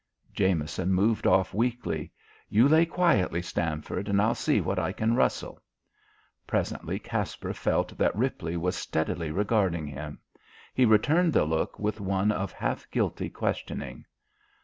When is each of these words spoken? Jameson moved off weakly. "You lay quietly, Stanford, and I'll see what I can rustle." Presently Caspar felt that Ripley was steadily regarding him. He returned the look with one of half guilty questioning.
Jameson 0.33 0.91
moved 0.91 1.27
off 1.27 1.53
weakly. 1.53 2.11
"You 2.49 2.67
lay 2.67 2.87
quietly, 2.87 3.43
Stanford, 3.43 4.07
and 4.09 4.19
I'll 4.19 4.33
see 4.33 4.59
what 4.59 4.79
I 4.79 4.91
can 4.91 5.13
rustle." 5.15 5.61
Presently 6.47 6.97
Caspar 6.97 7.53
felt 7.53 7.95
that 7.99 8.15
Ripley 8.15 8.57
was 8.57 8.75
steadily 8.75 9.29
regarding 9.29 9.85
him. 9.85 10.17
He 10.73 10.85
returned 10.85 11.33
the 11.33 11.45
look 11.45 11.77
with 11.77 12.01
one 12.01 12.31
of 12.31 12.51
half 12.51 12.89
guilty 12.89 13.29
questioning. 13.29 14.05